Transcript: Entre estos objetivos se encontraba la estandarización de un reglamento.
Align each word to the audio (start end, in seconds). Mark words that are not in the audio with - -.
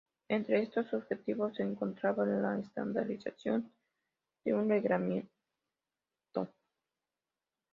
Entre 0.29 0.63
estos 0.63 0.91
objetivos 0.95 1.53
se 1.55 1.61
encontraba 1.61 2.25
la 2.25 2.57
estandarización 2.57 3.71
de 4.43 4.51
un 4.51 4.67
reglamento. 4.67 5.31